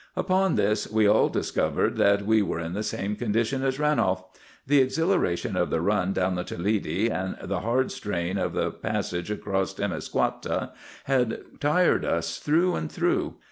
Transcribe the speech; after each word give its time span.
Upon 0.15 0.55
this 0.55 0.91
we 0.91 1.05
all 1.07 1.29
discovered 1.29 1.95
that 1.97 2.25
we 2.25 2.41
were 2.41 2.59
in 2.59 2.73
the 2.73 2.81
same 2.81 3.15
condition 3.15 3.63
as 3.63 3.77
Ranolf. 3.77 4.23
The 4.65 4.79
exhilaration 4.81 5.55
of 5.55 5.69
the 5.69 5.79
run 5.79 6.11
down 6.11 6.33
the 6.33 6.43
Toledi, 6.43 7.11
and 7.11 7.37
the 7.39 7.59
hard 7.59 7.91
strain 7.91 8.39
of 8.39 8.53
the 8.53 8.71
passage 8.71 9.29
across 9.29 9.75
Temiscouata, 9.75 10.71
had 11.03 11.41
tired 11.59 12.03
us 12.03 12.39
through 12.39 12.73
and 12.73 12.91
through. 12.91 13.35